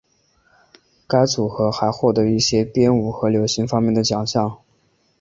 [1.07, 4.57] 该组合还获得一些编舞和流行方面的奖项。